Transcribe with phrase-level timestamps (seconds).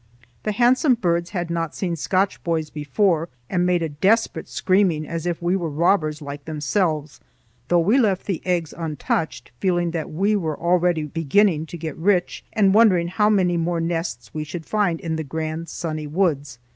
[0.41, 5.27] The handsome birds had not seen Scotch boys before and made a desperate screaming as
[5.27, 7.19] if we were robbers like themselves;
[7.67, 12.43] though we left the eggs untouched, feeling that we were already beginning to get rich,
[12.51, 16.57] and wondering how many more nests we should find in the grand sunny woods.